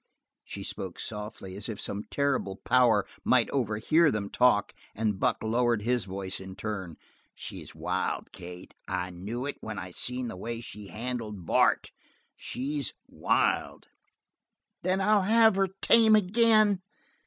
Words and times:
She 0.43 0.63
spoke 0.63 0.99
softly, 0.99 1.55
as 1.55 1.69
if 1.69 1.79
some 1.79 2.05
terrible 2.05 2.55
power 2.65 3.05
might 3.23 3.51
overhear 3.51 4.09
them 4.09 4.31
talk, 4.31 4.73
and 4.95 5.19
Buck 5.19 5.43
lowered 5.43 5.83
his 5.83 6.05
voice 6.05 6.39
in 6.39 6.55
turn. 6.55 6.97
"She's 7.35 7.75
wild, 7.75 8.31
Kate, 8.31 8.73
I 8.87 9.11
knew 9.11 9.45
it 9.45 9.57
when 9.61 9.77
I 9.77 9.91
seen 9.91 10.27
the 10.27 10.35
way 10.35 10.59
she 10.59 10.87
handled 10.87 11.45
Bart. 11.45 11.91
She's 12.35 12.95
wild!" 13.05 13.89
"Then 14.81 15.01
I'll 15.01 15.21
have 15.21 15.53
her 15.55 15.67
tame 15.83 16.15
again." 16.15 16.81